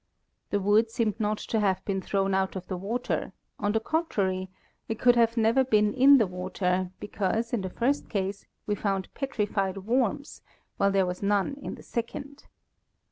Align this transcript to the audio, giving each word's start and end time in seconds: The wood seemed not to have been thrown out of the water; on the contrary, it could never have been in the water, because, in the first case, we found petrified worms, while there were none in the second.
The 0.49 0.59
wood 0.59 0.89
seemed 0.89 1.19
not 1.19 1.37
to 1.37 1.59
have 1.59 1.85
been 1.85 2.01
thrown 2.01 2.33
out 2.33 2.55
of 2.55 2.65
the 2.67 2.75
water; 2.75 3.33
on 3.59 3.71
the 3.73 3.79
contrary, 3.79 4.49
it 4.87 4.97
could 4.97 5.15
never 5.37 5.59
have 5.59 5.69
been 5.69 5.93
in 5.93 6.17
the 6.17 6.25
water, 6.25 6.89
because, 6.99 7.53
in 7.53 7.61
the 7.61 7.69
first 7.69 8.09
case, 8.09 8.47
we 8.65 8.73
found 8.73 9.13
petrified 9.13 9.77
worms, 9.85 10.41
while 10.77 10.89
there 10.89 11.05
were 11.05 11.13
none 11.21 11.53
in 11.61 11.75
the 11.75 11.83
second. 11.83 12.47